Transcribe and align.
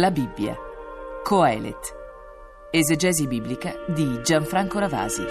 La 0.00 0.10
Bibbia. 0.10 0.56
Coelet. 1.22 1.94
Esegesi 2.70 3.26
biblica 3.26 3.74
di 3.86 4.22
Gianfranco 4.22 4.78
Ravasi. 4.78 5.22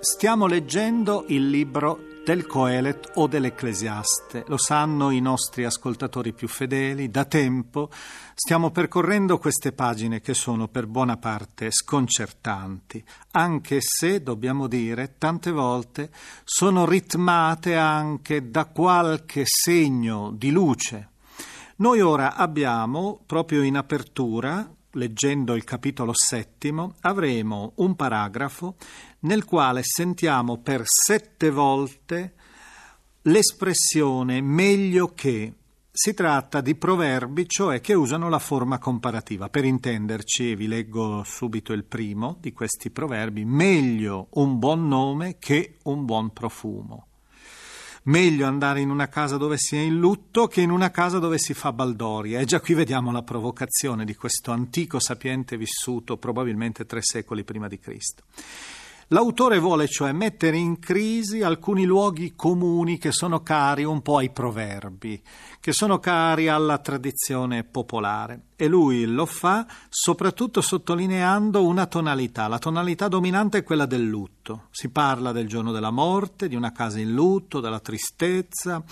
Stiamo 0.00 0.46
leggendo 0.46 1.24
il 1.26 1.50
libro 1.50 1.98
del 2.24 2.46
Coelet 2.46 3.10
o 3.14 3.26
dell'Ecclesiaste. 3.26 4.44
Lo 4.46 4.56
sanno 4.56 5.10
i 5.10 5.20
nostri 5.20 5.64
ascoltatori 5.64 6.32
più 6.32 6.48
fedeli. 6.48 7.10
Da 7.10 7.26
tempo 7.26 7.90
stiamo 8.34 8.70
percorrendo 8.70 9.38
queste 9.38 9.72
pagine 9.72 10.22
che 10.22 10.32
sono 10.32 10.68
per 10.68 10.86
buona 10.86 11.18
parte 11.18 11.70
sconcertanti, 11.70 13.04
anche 13.32 13.78
se, 13.80 14.22
dobbiamo 14.22 14.66
dire, 14.66 15.16
tante 15.18 15.50
volte 15.50 16.10
sono 16.44 16.86
ritmate 16.86 17.76
anche 17.76 18.50
da 18.50 18.64
qualche 18.64 19.42
segno 19.44 20.32
di 20.32 20.50
luce. 20.50 21.10
Noi 21.76 22.00
ora 22.00 22.36
abbiamo, 22.36 23.20
proprio 23.26 23.62
in 23.62 23.76
apertura, 23.76 24.66
leggendo 24.94 25.54
il 25.54 25.64
capitolo 25.64 26.12
settimo, 26.14 26.94
avremo 27.00 27.72
un 27.76 27.94
paragrafo 27.94 28.76
nel 29.20 29.44
quale 29.44 29.82
sentiamo 29.82 30.58
per 30.58 30.82
sette 30.84 31.50
volte 31.50 32.34
l'espressione 33.22 34.40
meglio 34.40 35.12
che. 35.14 35.52
Si 35.96 36.12
tratta 36.12 36.60
di 36.60 36.74
proverbi, 36.74 37.48
cioè 37.48 37.80
che 37.80 37.94
usano 37.94 38.28
la 38.28 38.40
forma 38.40 38.78
comparativa. 38.78 39.48
Per 39.48 39.64
intenderci, 39.64 40.56
vi 40.56 40.66
leggo 40.66 41.22
subito 41.22 41.72
il 41.72 41.84
primo 41.84 42.36
di 42.40 42.52
questi 42.52 42.90
proverbi, 42.90 43.44
meglio 43.44 44.26
un 44.30 44.58
buon 44.58 44.88
nome 44.88 45.36
che 45.38 45.76
un 45.84 46.04
buon 46.04 46.32
profumo. 46.32 47.06
Meglio 48.06 48.46
andare 48.46 48.80
in 48.80 48.90
una 48.90 49.08
casa 49.08 49.38
dove 49.38 49.56
si 49.56 49.76
è 49.76 49.80
in 49.80 49.96
lutto 49.96 50.46
che 50.46 50.60
in 50.60 50.70
una 50.70 50.90
casa 50.90 51.18
dove 51.18 51.38
si 51.38 51.54
fa 51.54 51.72
baldoria. 51.72 52.38
E 52.38 52.44
già 52.44 52.60
qui 52.60 52.74
vediamo 52.74 53.10
la 53.10 53.22
provocazione 53.22 54.04
di 54.04 54.14
questo 54.14 54.50
antico 54.50 54.98
sapiente 54.98 55.56
vissuto 55.56 56.18
probabilmente 56.18 56.84
tre 56.84 57.00
secoli 57.00 57.44
prima 57.44 57.66
di 57.66 57.78
Cristo. 57.78 58.24
L'autore 59.08 59.58
vuole 59.58 59.88
cioè 59.88 60.12
mettere 60.12 60.58
in 60.58 60.78
crisi 60.78 61.40
alcuni 61.40 61.84
luoghi 61.84 62.34
comuni 62.34 62.98
che 62.98 63.10
sono 63.10 63.42
cari 63.42 63.84
un 63.84 64.02
po' 64.02 64.18
ai 64.18 64.30
proverbi, 64.30 65.22
che 65.60 65.72
sono 65.72 65.98
cari 65.98 66.48
alla 66.48 66.78
tradizione 66.78 67.64
popolare 67.64 68.38
e 68.56 68.66
lui 68.66 69.04
lo 69.04 69.26
fa 69.26 69.66
soprattutto 69.88 70.60
sottolineando 70.60 71.64
una 71.64 71.86
tonalità. 71.86 72.46
La 72.48 72.58
tonalità 72.58 73.08
dominante 73.08 73.58
è 73.58 73.62
quella 73.64 73.86
del 73.86 74.04
lutto. 74.04 74.68
Si 74.70 74.90
parla 74.90 75.32
del 75.32 75.48
giorno 75.48 75.72
della 75.72 75.90
morte, 75.90 76.48
di 76.48 76.54
una 76.54 76.72
casa 76.72 76.98
in 77.00 77.12
lutto, 77.12 77.60
della 77.60 77.80
tristezza, 77.80 78.82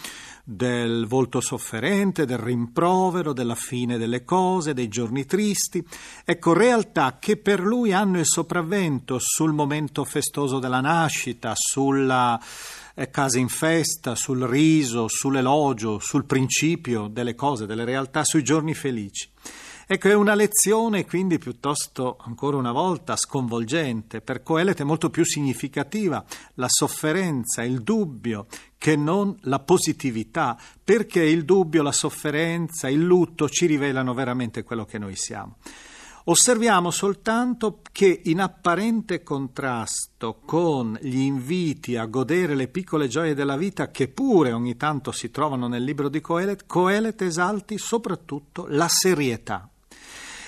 del 0.45 1.07
volto 1.07 1.41
sofferente, 1.41 2.25
del 2.25 2.39
rimprovero, 2.39 3.33
della 3.33 3.55
fine 3.55 3.99
delle 3.99 4.25
cose, 4.25 4.75
dei 4.75 4.89
giorni 4.89 5.25
tristi. 5.25 5.85
Ecco, 6.25 6.53
realtà 6.53 7.19
che 7.21 7.37
per 7.37 7.61
lui 7.61 7.93
hanno 7.93 8.19
il 8.19 8.27
sopravvento 8.27 9.19
sul 9.21 9.53
momento 9.53 10.05
festoso 10.05 10.59
della 10.59 10.81
nascita, 10.81 11.53
sulla 11.55 12.41
eh, 12.95 13.11
casa 13.11 13.39
in 13.39 13.48
festa, 13.48 14.15
sul 14.15 14.43
riso, 14.43 15.09
sull'elogio, 15.09 15.98
sul 15.98 16.25
principio 16.25 17.09
delle 17.09 17.35
cose, 17.35 17.67
delle 17.67 17.85
realtà, 17.85 18.25
sui 18.25 18.43
giorni 18.43 18.75
felici. 18.75 19.31
Ecco, 19.87 20.09
è 20.09 20.15
una 20.15 20.35
lezione 20.35 21.05
quindi 21.05 21.39
piuttosto, 21.39 22.17
ancora 22.20 22.57
una 22.57 22.73
volta, 22.73 23.17
sconvolgente. 23.17 24.20
Per 24.20 24.42
Coelet 24.42 24.80
è 24.80 24.85
molto 24.85 25.11
più 25.11 25.25
significativa 25.25 26.25
la 26.55 26.69
sofferenza, 26.69 27.63
il 27.63 27.83
dubbio, 27.83 28.47
che 28.79 28.97
non 28.97 29.36
la 29.42 29.59
positività, 29.59 30.59
perché 30.83 31.23
il 31.23 31.45
dubbio, 31.45 31.83
la 31.83 31.92
sofferenza, 31.92 32.89
il 32.89 33.03
lutto 33.03 33.48
ci 33.48 33.67
rivelano 33.67 34.14
veramente 34.14 34.63
quello 34.63 34.85
che 34.85 34.98
noi 34.98 35.14
siamo. 35.14 35.57
Osserviamo 36.25 36.93
soltanto 36.93 37.81
che 37.91 38.21
in 38.25 38.41
apparente 38.41 39.25
contrasto 39.25 40.41
con 40.45 40.97
gli 41.01 41.19
inviti 41.19 41.97
a 41.97 42.07
godere 42.07 42.55
le 42.55 42.69
piccole 42.69 43.09
gioie 43.09 43.35
della 43.35 43.57
vita 43.57 43.91
che 43.91 44.07
pure 44.07 44.53
ogni 44.53 44.77
tanto 44.77 45.11
si 45.11 45.33
trovano 45.33 45.67
nel 45.67 45.83
libro 45.83 46.09
di 46.09 46.21
Coelet, 46.21 46.65
Coelet 46.67 47.21
esalti 47.23 47.77
soprattutto 47.77 48.67
la 48.69 48.87
serietà. 48.87 49.69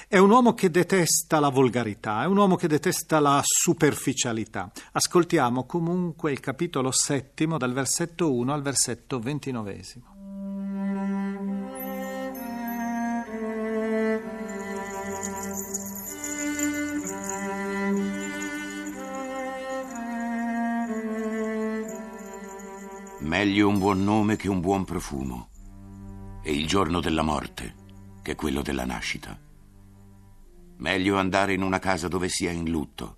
È 0.07 0.19
un 0.19 0.31
uomo 0.31 0.55
che 0.55 0.71
detesta 0.71 1.41
la 1.41 1.49
volgarità, 1.49 2.23
è 2.23 2.27
un 2.27 2.37
uomo 2.37 2.55
che 2.55 2.69
detesta 2.69 3.19
la 3.19 3.41
superficialità. 3.43 4.71
Ascoltiamo 4.93 5.65
comunque 5.65 6.31
il 6.31 6.39
capitolo 6.39 6.93
settimo 6.93 7.59
dal 7.59 7.73
versetto 7.73 8.33
1 8.33 8.53
al 8.53 8.63
versetto 8.63 9.19
ventinovesimo. 9.19 10.34
Meglio 23.25 23.69
un 23.69 23.79
buon 23.79 24.05
nome 24.05 24.37
che 24.37 24.51
un 24.51 24.61
buon 24.61 24.85
profumo, 24.85 25.49
e 26.43 26.53
il 26.53 26.67
giorno 26.67 27.01
della 27.01 27.23
morte 27.23 27.75
che 28.21 28.35
quello 28.35 28.61
della 28.61 28.85
nascita. 28.85 29.41
Meglio 30.77 31.17
andare 31.17 31.55
in 31.55 31.63
una 31.63 31.79
casa 31.79 32.07
dove 32.07 32.29
si 32.29 32.45
è 32.45 32.51
in 32.51 32.69
lutto 32.69 33.17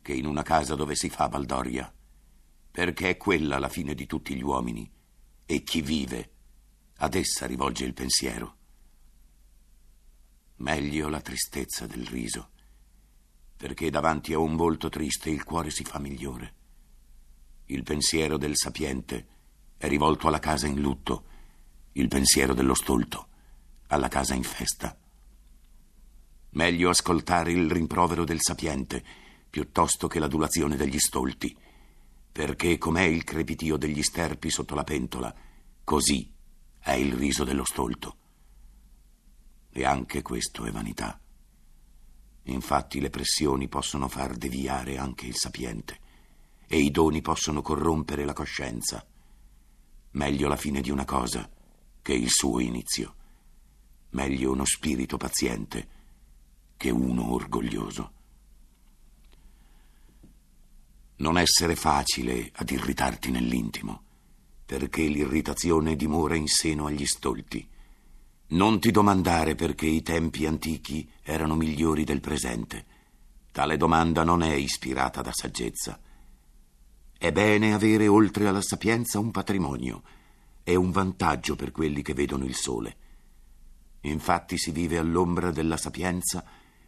che 0.00 0.14
in 0.14 0.24
una 0.24 0.42
casa 0.42 0.74
dove 0.74 0.94
si 0.94 1.10
fa 1.10 1.28
baldoria, 1.28 1.92
perché 2.70 3.10
è 3.10 3.16
quella 3.18 3.58
la 3.58 3.68
fine 3.68 3.94
di 3.94 4.06
tutti 4.06 4.34
gli 4.34 4.42
uomini 4.42 4.90
e 5.44 5.62
chi 5.62 5.82
vive 5.82 6.30
ad 6.96 7.14
essa 7.14 7.44
rivolge 7.44 7.84
il 7.84 7.92
pensiero. 7.92 8.56
Meglio 10.56 11.10
la 11.10 11.20
tristezza 11.20 11.86
del 11.86 12.06
riso, 12.06 12.52
perché 13.54 13.90
davanti 13.90 14.32
a 14.32 14.38
un 14.38 14.56
volto 14.56 14.88
triste 14.88 15.28
il 15.28 15.44
cuore 15.44 15.68
si 15.68 15.84
fa 15.84 15.98
migliore. 15.98 16.55
Il 17.68 17.82
pensiero 17.82 18.36
del 18.36 18.56
sapiente 18.56 19.26
è 19.76 19.88
rivolto 19.88 20.28
alla 20.28 20.38
casa 20.38 20.68
in 20.68 20.80
lutto, 20.80 21.24
il 21.92 22.06
pensiero 22.06 22.54
dello 22.54 22.74
stolto 22.74 23.28
alla 23.88 24.06
casa 24.06 24.34
in 24.34 24.44
festa. 24.44 24.96
Meglio 26.50 26.90
ascoltare 26.90 27.50
il 27.50 27.68
rimprovero 27.68 28.24
del 28.24 28.40
sapiente 28.40 29.04
piuttosto 29.50 30.06
che 30.06 30.20
l'adulazione 30.20 30.76
degli 30.76 30.98
stolti, 30.98 31.56
perché 32.30 32.78
com'è 32.78 33.02
il 33.02 33.24
crepitio 33.24 33.76
degli 33.76 34.02
sterpi 34.02 34.48
sotto 34.48 34.76
la 34.76 34.84
pentola, 34.84 35.34
così 35.82 36.32
è 36.78 36.92
il 36.92 37.14
riso 37.14 37.42
dello 37.42 37.64
stolto. 37.64 38.16
E 39.70 39.84
anche 39.84 40.22
questo 40.22 40.66
è 40.66 40.70
vanità. 40.70 41.18
Infatti 42.44 43.00
le 43.00 43.10
pressioni 43.10 43.66
possono 43.66 44.06
far 44.06 44.36
deviare 44.36 44.98
anche 44.98 45.26
il 45.26 45.34
sapiente 45.34 46.04
e 46.66 46.78
i 46.78 46.90
doni 46.90 47.22
possono 47.22 47.62
corrompere 47.62 48.24
la 48.24 48.32
coscienza. 48.32 49.04
Meglio 50.12 50.48
la 50.48 50.56
fine 50.56 50.80
di 50.80 50.90
una 50.90 51.04
cosa 51.04 51.48
che 52.02 52.12
il 52.12 52.30
suo 52.30 52.60
inizio. 52.60 53.14
Meglio 54.10 54.52
uno 54.52 54.64
spirito 54.64 55.16
paziente 55.16 55.88
che 56.76 56.90
uno 56.90 57.32
orgoglioso. 57.32 58.12
Non 61.16 61.38
essere 61.38 61.76
facile 61.76 62.50
ad 62.54 62.70
irritarti 62.70 63.30
nell'intimo, 63.30 64.02
perché 64.66 65.02
l'irritazione 65.02 65.96
dimora 65.96 66.34
in 66.34 66.46
seno 66.46 66.86
agli 66.86 67.06
stolti. 67.06 67.66
Non 68.48 68.80
ti 68.80 68.90
domandare 68.90 69.54
perché 69.54 69.86
i 69.86 70.02
tempi 70.02 70.46
antichi 70.46 71.08
erano 71.22 71.54
migliori 71.54 72.04
del 72.04 72.20
presente. 72.20 72.84
Tale 73.50 73.76
domanda 73.76 74.24
non 74.24 74.42
è 74.42 74.52
ispirata 74.52 75.22
da 75.22 75.32
saggezza 75.32 75.98
è 77.18 77.32
bene 77.32 77.72
avere 77.72 78.08
oltre 78.08 78.46
alla 78.46 78.60
sapienza 78.60 79.18
un 79.18 79.30
patrimonio. 79.30 80.02
È 80.62 80.74
un 80.74 80.90
vantaggio 80.90 81.56
per 81.56 81.70
quelli 81.70 82.02
che 82.02 82.12
vedono 82.12 82.44
il 82.44 82.54
sole. 82.54 82.96
Infatti 84.02 84.58
si 84.58 84.70
vive 84.70 84.98
all'ombra 84.98 85.50
della 85.50 85.78
sapienza 85.78 86.44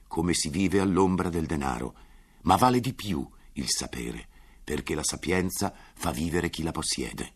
come 0.06 0.34
si 0.34 0.50
vive 0.50 0.80
all'ombra 0.80 1.30
del 1.30 1.46
denaro, 1.46 1.94
ma 2.42 2.56
vale 2.56 2.80
di 2.80 2.92
più 2.92 3.26
il 3.54 3.68
sapere, 3.68 4.28
perché 4.62 4.94
la 4.94 5.02
sapienza 5.02 5.74
fa 5.94 6.10
vivere 6.10 6.50
chi 6.50 6.62
la 6.62 6.72
possiede. 6.72 7.32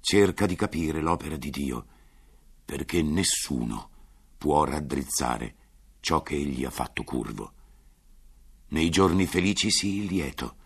Cerca 0.00 0.46
di 0.46 0.54
capire 0.54 1.00
l'opera 1.00 1.36
di 1.36 1.50
Dio, 1.50 1.86
perché 2.64 3.02
nessuno 3.02 3.90
può 4.38 4.64
raddrizzare 4.64 5.56
ciò 5.98 6.22
che 6.22 6.36
egli 6.36 6.64
ha 6.64 6.70
fatto 6.70 7.02
curvo. 7.02 7.52
Nei 8.68 8.88
giorni 8.88 9.26
felici 9.26 9.70
sii 9.70 10.06
lieto 10.06 10.58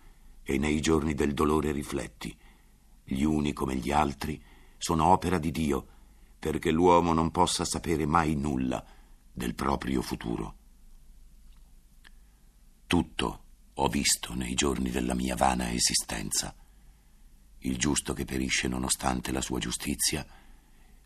e 0.47 0.59
nei 0.59 0.79
giorni 0.79 1.15
del 1.15 1.33
dolore 1.33 1.71
rifletti. 1.71 2.37
Gli 3.03 3.23
uni 3.23 3.51
come 3.51 3.75
gli 3.75 3.91
altri 3.91 4.41
sono 4.77 5.05
opera 5.07 5.39
di 5.39 5.49
Dio, 5.49 5.87
perché 6.37 6.69
l'uomo 6.69 7.13
non 7.13 7.31
possa 7.31 7.65
sapere 7.65 8.05
mai 8.05 8.35
nulla 8.35 8.85
del 9.33 9.55
proprio 9.55 10.03
futuro. 10.03 10.55
Tutto 12.85 13.43
ho 13.73 13.87
visto 13.87 14.35
nei 14.35 14.53
giorni 14.53 14.91
della 14.91 15.15
mia 15.15 15.35
vana 15.35 15.71
esistenza. 15.71 16.55
Il 17.59 17.77
giusto 17.77 18.13
che 18.13 18.25
perisce 18.25 18.67
nonostante 18.67 19.31
la 19.31 19.41
sua 19.41 19.57
giustizia 19.57 20.23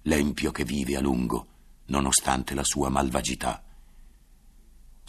l'empio 0.04 0.52
che 0.52 0.66
vive 0.66 0.98
a 0.98 1.00
lungo, 1.00 1.48
nonostante 1.86 2.54
la 2.54 2.66
sua 2.66 2.90
malvagità. 2.90 3.64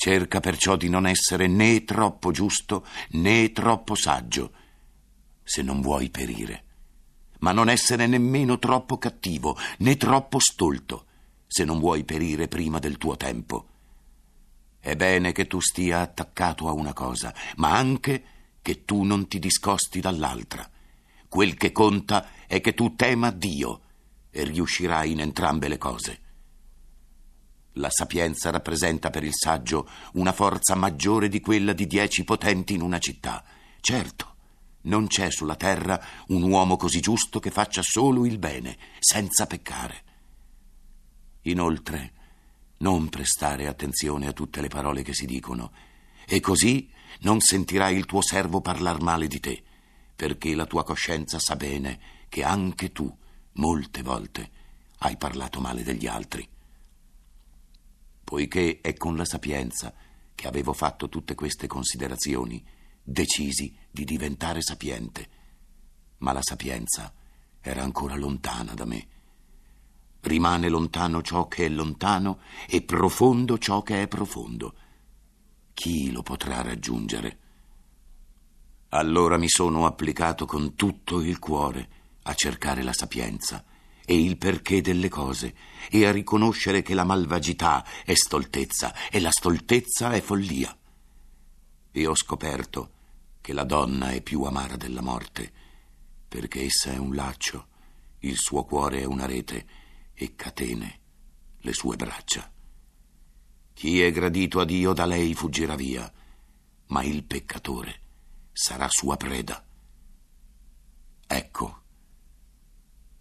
Cerca 0.03 0.41
perciò 0.41 0.77
di 0.77 0.89
non 0.89 1.07
essere 1.07 1.47
né 1.47 1.85
troppo 1.85 2.31
giusto 2.31 2.87
né 3.11 3.53
troppo 3.53 3.95
saggio, 3.95 4.51
se 5.43 5.61
non 5.61 5.83
vuoi 5.83 6.09
perire, 6.09 6.65
ma 7.41 7.53
non 7.53 7.69
essere 7.69 8.07
nemmeno 8.07 8.59
troppo 8.59 8.97
cattivo 8.97 9.59
né 9.81 9.99
troppo 9.99 10.39
stolto, 10.39 11.05
se 11.47 11.67
non 11.67 11.79
vuoi 11.79 12.05
perire 12.05 12.49
prima 12.49 12.79
del 12.79 12.97
tuo 12.97 13.15
tempo. 13.19 13.67
È 14.79 14.97
bene 14.97 15.33
che 15.33 15.47
tu 15.47 15.61
stia 15.61 16.01
attaccato 16.01 16.67
a 16.67 16.73
una 16.73 16.95
cosa, 16.95 17.35
ma 17.57 17.77
anche 17.77 18.25
che 18.63 18.87
tu 18.87 19.03
non 19.03 19.29
ti 19.29 19.39
discosti 19.39 20.01
dall'altra. 20.01 20.67
Quel 21.29 21.57
che 21.57 21.73
conta 21.73 22.47
è 22.47 22.63
che 22.63 22.73
tu 22.73 22.97
tema 22.97 23.31
Dio 23.31 23.81
e 24.31 24.45
riuscirai 24.45 25.13
in 25.13 25.21
entrambe 25.21 25.69
le 25.69 25.77
cose. 25.77 26.21
La 27.75 27.91
sapienza 27.91 28.51
rappresenta 28.51 29.11
per 29.11 29.23
il 29.23 29.35
saggio 29.35 29.89
una 30.15 30.33
forza 30.33 30.75
maggiore 30.75 31.29
di 31.29 31.41
quella 31.41 31.73
di 31.73 31.87
dieci 31.87 32.25
potenti 32.25 32.75
in 32.75 32.83
una 32.83 32.99
città. 32.99 33.45
Certo, 33.81 34.35
non 34.83 35.07
c'è 35.07 35.31
sulla 35.31 35.55
terra 35.57 36.03
un 36.29 36.43
uomo 36.43 36.77
così 36.77 37.01
giusto 37.01 37.39
che 37.39 37.51
faccia 37.51 37.83
solo 37.83 38.27
il 38.27 38.39
bene, 38.39 38.77
senza 38.99 39.47
peccare. 39.47 40.03
Inoltre, 41.43 42.13
non 42.79 43.09
prestare 43.09 43.67
attenzione 43.67 44.27
a 44.27 44.33
tutte 44.33 44.61
le 44.61 44.69
parole 44.69 45.03
che 45.03 45.15
si 45.15 45.27
dicono, 45.27 45.71
e 46.27 46.41
così 46.41 46.91
non 47.21 47.41
sentirai 47.41 47.97
il 47.97 48.07
tuo 48.07 48.23
servo 48.23 48.61
parlar 48.61 49.01
male 49.01 49.29
di 49.29 49.39
te, 49.39 49.63
perché 50.17 50.55
la 50.55 50.67
tua 50.67 50.83
coscienza 50.85 51.39
sa 51.39 51.57
bene 51.57 52.01
che 52.29 52.43
anche 52.43 52.91
tu, 52.93 53.15
molte 53.55 54.03
volte, 54.03 54.51
hai 54.99 55.17
parlato 55.17 55.61
male 55.61 55.83
degli 55.83 56.07
altri. 56.07 56.49
Poiché 58.31 58.79
è 58.81 58.95
con 58.95 59.17
la 59.17 59.25
sapienza 59.25 59.93
che 60.37 60.47
avevo 60.47 60.73
fatto 60.73 61.09
tutte 61.09 61.35
queste 61.35 61.67
considerazioni, 61.67 62.65
decisi 63.03 63.77
di 63.91 64.05
diventare 64.05 64.63
sapiente. 64.63 65.29
Ma 66.19 66.31
la 66.31 66.41
sapienza 66.41 67.13
era 67.61 67.83
ancora 67.83 68.15
lontana 68.15 68.73
da 68.75 68.85
me 68.85 69.09
Rimane 70.21 70.69
lontano 70.69 71.23
ciò 71.23 71.49
che 71.49 71.65
è 71.65 71.69
lontano 71.69 72.39
e 72.69 72.83
profondo 72.83 73.59
ciò 73.59 73.83
che 73.83 74.03
è 74.03 74.07
profondo. 74.07 74.75
Chi 75.75 76.13
lo 76.13 76.23
potrà 76.23 76.63
raggiungere? 76.63 77.39
Allora 78.91 79.39
mi 79.39 79.49
sono 79.49 79.87
applicato 79.87 80.47
con 80.47 80.77
tutto 80.77 81.21
il 81.21 81.41
cuore 81.41 81.89
a 82.23 82.35
cercare 82.35 82.85
la 82.85 82.93
sapienza 82.93 83.65
e 84.05 84.21
il 84.21 84.37
perché 84.37 84.81
delle 84.81 85.09
cose 85.09 85.55
e 85.91 86.07
a 86.07 86.13
riconoscere 86.13 86.83
che 86.83 86.95
la 86.95 87.05
malvagità 87.05 87.85
è 88.05 88.15
stoltezza 88.15 88.95
e 89.11 89.21
la 89.21 89.31
stoltezza 89.31 90.13
è 90.13 90.21
follia. 90.21 90.77
E 91.93 92.07
ho 92.07 92.15
scoperto 92.15 92.91
che 93.41 93.53
la 93.53 93.65
donna 93.65 94.11
è 94.11 94.23
più 94.23 94.43
amara 94.43 94.77
della 94.77 95.03
morte, 95.03 95.53
perché 96.29 96.65
essa 96.65 96.93
è 96.93 96.97
un 96.97 97.15
laccio, 97.15 97.67
il 98.21 98.37
suo 98.37 98.65
cuore 98.65 99.01
è 99.01 99.05
una 99.05 99.27
rete 99.27 99.67
e 100.15 100.35
catene 100.37 100.99
le 101.59 101.73
sue 101.73 101.97
braccia. 101.97 102.51
Chi 103.73 104.03
è 104.03 104.11
gradito 104.13 104.61
a 104.61 104.65
Dio 104.65 104.93
da 104.93 105.07
lei 105.07 105.35
fuggirà 105.35 105.75
via, 105.75 106.13
ma 106.87 107.03
il 107.03 107.25
peccatore 107.25 108.01
sarà 108.53 108.89
sua 108.89 109.17
preda. 109.17 109.65
Ecco, 111.27 111.83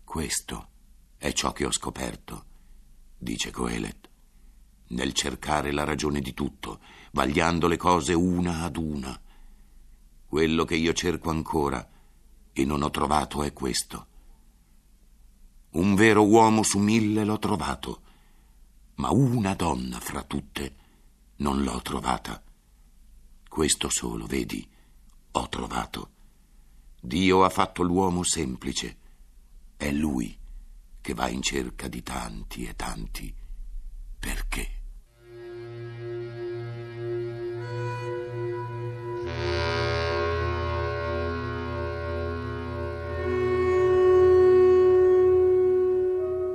questo 0.09 0.69
è 1.17 1.31
ciò 1.33 1.51
che 1.51 1.67
ho 1.67 1.71
scoperto, 1.71 2.45
dice 3.15 3.51
Coelet, 3.51 4.09
nel 4.87 5.13
cercare 5.13 5.71
la 5.71 5.83
ragione 5.83 6.19
di 6.19 6.33
tutto, 6.33 6.79
vagliando 7.11 7.67
le 7.67 7.77
cose 7.77 8.15
una 8.15 8.63
ad 8.63 8.77
una. 8.77 9.21
Quello 10.25 10.65
che 10.65 10.73
io 10.73 10.93
cerco 10.93 11.29
ancora 11.29 11.87
e 12.51 12.65
non 12.65 12.81
ho 12.81 12.89
trovato 12.89 13.43
è 13.43 13.53
questo 13.53 14.07
un 15.71 15.93
vero 15.93 16.25
uomo 16.25 16.63
su 16.63 16.79
mille 16.79 17.23
l'ho 17.23 17.37
trovato, 17.37 18.01
ma 18.95 19.11
una 19.11 19.53
donna 19.53 19.99
fra 19.99 20.23
tutte 20.23 20.75
non 21.35 21.61
l'ho 21.61 21.79
trovata. 21.83 22.41
Questo 23.47 23.89
solo, 23.89 24.25
vedi, 24.25 24.67
ho 25.33 25.47
trovato. 25.49 26.09
Dio 26.99 27.43
ha 27.43 27.49
fatto 27.49 27.83
l'uomo 27.83 28.23
semplice. 28.23 28.97
È 29.81 29.89
lui 29.91 30.37
che 30.99 31.13
va 31.13 31.29
in 31.29 31.41
cerca 31.41 31.87
di 31.87 32.03
tanti 32.03 32.65
e 32.65 32.75
tanti 32.75 33.33
perché. 34.19 34.67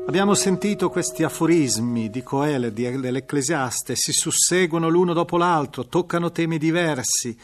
Abbiamo 0.06 0.34
sentito 0.34 0.90
questi 0.90 1.22
aforismi 1.22 2.10
di 2.10 2.22
Coele, 2.22 2.74
dell'Ecclesiaste, 2.74 3.96
si 3.96 4.12
susseguono 4.12 4.90
l'uno 4.90 5.14
dopo 5.14 5.38
l'altro, 5.38 5.86
toccano 5.86 6.30
temi 6.30 6.58
diversi, 6.58 7.34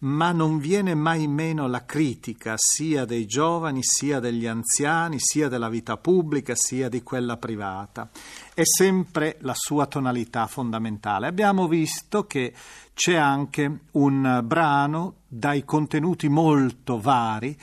ma 0.00 0.32
non 0.32 0.58
viene 0.58 0.94
mai 0.94 1.26
meno 1.26 1.66
la 1.66 1.84
critica 1.84 2.54
sia 2.56 3.04
dei 3.04 3.26
giovani, 3.26 3.80
sia 3.82 4.20
degli 4.20 4.46
anziani, 4.46 5.16
sia 5.18 5.48
della 5.48 5.68
vita 5.68 5.96
pubblica, 5.96 6.54
sia 6.54 6.88
di 6.88 7.02
quella 7.02 7.36
privata. 7.36 8.08
È 8.54 8.62
sempre 8.64 9.36
la 9.40 9.54
sua 9.54 9.86
tonalità 9.86 10.46
fondamentale. 10.46 11.26
Abbiamo 11.26 11.68
visto 11.68 12.26
che 12.26 12.54
c'è 12.94 13.14
anche 13.14 13.80
un 13.92 14.40
brano 14.44 15.14
dai 15.26 15.64
contenuti 15.64 16.28
molto 16.28 16.98
vari 16.98 17.56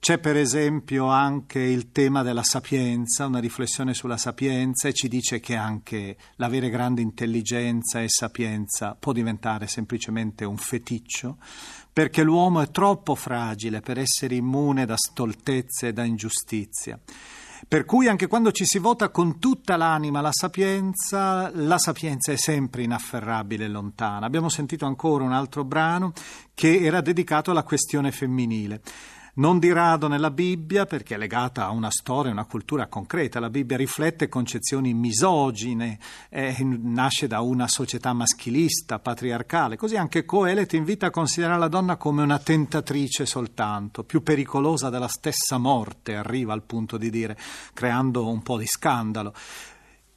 c'è 0.00 0.16
per 0.16 0.34
esempio 0.34 1.08
anche 1.08 1.60
il 1.60 1.92
tema 1.92 2.22
della 2.22 2.42
sapienza, 2.42 3.26
una 3.26 3.38
riflessione 3.38 3.92
sulla 3.92 4.16
sapienza 4.16 4.88
e 4.88 4.94
ci 4.94 5.08
dice 5.08 5.40
che 5.40 5.56
anche 5.56 6.16
l'avere 6.36 6.70
grande 6.70 7.02
intelligenza 7.02 8.00
e 8.00 8.08
sapienza 8.08 8.96
può 8.98 9.12
diventare 9.12 9.66
semplicemente 9.66 10.46
un 10.46 10.56
feticcio, 10.56 11.36
perché 11.92 12.22
l'uomo 12.22 12.62
è 12.62 12.70
troppo 12.70 13.14
fragile 13.14 13.82
per 13.82 13.98
essere 13.98 14.36
immune 14.36 14.86
da 14.86 14.96
stoltezze 14.96 15.88
e 15.88 15.92
da 15.92 16.04
ingiustizia. 16.04 16.98
Per 17.68 17.84
cui 17.84 18.08
anche 18.08 18.26
quando 18.26 18.52
ci 18.52 18.64
si 18.64 18.78
vota 18.78 19.10
con 19.10 19.38
tutta 19.38 19.76
l'anima 19.76 20.22
la 20.22 20.32
sapienza, 20.32 21.50
la 21.52 21.76
sapienza 21.76 22.32
è 22.32 22.36
sempre 22.36 22.84
inafferrabile 22.84 23.66
e 23.66 23.68
lontana. 23.68 24.24
Abbiamo 24.24 24.48
sentito 24.48 24.86
ancora 24.86 25.24
un 25.24 25.32
altro 25.32 25.62
brano 25.62 26.14
che 26.54 26.80
era 26.80 27.02
dedicato 27.02 27.50
alla 27.50 27.64
questione 27.64 28.12
femminile. 28.12 28.80
Non 29.40 29.58
di 29.58 29.72
rado 29.72 30.06
nella 30.06 30.30
Bibbia, 30.30 30.84
perché 30.84 31.14
è 31.14 31.18
legata 31.18 31.64
a 31.64 31.70
una 31.70 31.90
storia, 31.90 32.30
una 32.30 32.44
cultura 32.44 32.88
concreta, 32.88 33.40
la 33.40 33.48
Bibbia 33.48 33.78
riflette 33.78 34.28
concezioni 34.28 34.92
misogine, 34.92 35.98
eh, 36.28 36.54
nasce 36.62 37.26
da 37.26 37.40
una 37.40 37.66
società 37.66 38.12
maschilista, 38.12 38.98
patriarcale. 38.98 39.78
Così 39.78 39.96
anche 39.96 40.26
Coelet 40.26 40.74
invita 40.74 41.06
a 41.06 41.10
considerare 41.10 41.58
la 41.58 41.68
donna 41.68 41.96
come 41.96 42.22
una 42.22 42.38
tentatrice 42.38 43.24
soltanto, 43.24 44.04
più 44.04 44.22
pericolosa 44.22 44.90
della 44.90 45.08
stessa 45.08 45.56
morte, 45.56 46.16
arriva 46.16 46.52
al 46.52 46.64
punto 46.64 46.98
di 46.98 47.08
dire, 47.08 47.34
creando 47.72 48.28
un 48.28 48.42
po' 48.42 48.58
di 48.58 48.66
scandalo. 48.66 49.32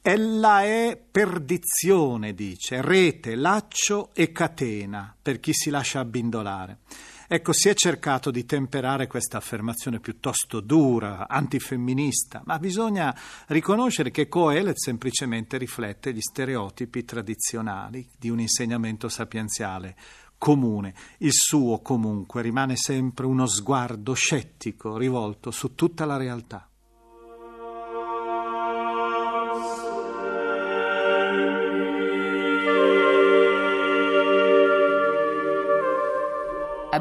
Ella 0.02 0.64
è 0.64 1.00
perdizione, 1.10 2.34
dice, 2.34 2.82
rete, 2.82 3.36
laccio 3.36 4.10
e 4.12 4.32
catena 4.32 5.16
per 5.18 5.40
chi 5.40 5.54
si 5.54 5.70
lascia 5.70 6.00
abbindolare. 6.00 6.80
Ecco, 7.26 7.52
si 7.52 7.68
è 7.68 7.74
cercato 7.74 8.30
di 8.30 8.44
temperare 8.44 9.06
questa 9.06 9.38
affermazione 9.38 9.98
piuttosto 9.98 10.60
dura, 10.60 11.26
antifemminista, 11.28 12.42
ma 12.44 12.58
bisogna 12.58 13.16
riconoscere 13.46 14.10
che 14.10 14.28
Coelet 14.28 14.76
semplicemente 14.76 15.56
riflette 15.56 16.12
gli 16.12 16.20
stereotipi 16.20 17.04
tradizionali 17.04 18.08
di 18.18 18.28
un 18.28 18.40
insegnamento 18.40 19.08
sapienziale 19.08 19.96
comune. 20.36 20.94
Il 21.18 21.32
suo 21.32 21.80
comunque 21.80 22.42
rimane 22.42 22.76
sempre 22.76 23.24
uno 23.24 23.46
sguardo 23.46 24.12
scettico 24.12 24.98
rivolto 24.98 25.50
su 25.50 25.74
tutta 25.74 26.04
la 26.04 26.18
realtà. 26.18 26.68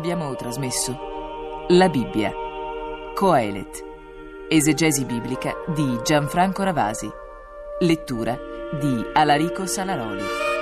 Abbiamo 0.04 0.36
trasmesso 0.36 1.66
La 1.70 1.88
Bibbia, 1.88 2.30
Coelet, 3.16 3.86
esegesi 4.50 5.06
biblica 5.06 5.54
di 5.74 5.98
Gianfranco 6.04 6.62
Ravasi, 6.62 7.10
lettura 7.80 8.38
di 8.82 9.02
Alarico 9.14 9.66
Salaroli. 9.66 10.53